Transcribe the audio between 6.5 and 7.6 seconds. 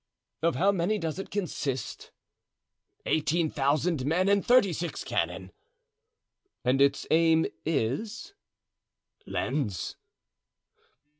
"And its aim